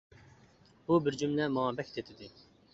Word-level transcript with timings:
بۇ 0.87 0.97
بىر 1.09 1.19
جۈملە 1.25 1.49
ماڭا 1.59 1.79
بەك 1.83 1.95
تېتىدى. 1.95 2.35